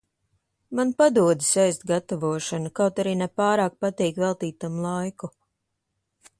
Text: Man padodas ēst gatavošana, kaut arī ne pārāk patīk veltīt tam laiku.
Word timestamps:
Man 0.77 0.93
padodas 1.01 1.49
ēst 1.65 1.83
gatavošana, 1.91 2.73
kaut 2.81 3.03
arī 3.05 3.15
ne 3.21 3.29
pārāk 3.43 3.79
patīk 3.87 4.21
veltīt 4.27 4.61
tam 4.67 4.83
laiku. 4.91 5.35